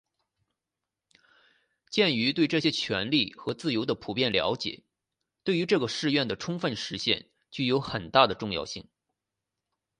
[1.91, 4.83] 鉴于对这些权利和自由的普遍了解
[5.43, 8.89] 对于这个誓愿的充分实现具有很大的重要性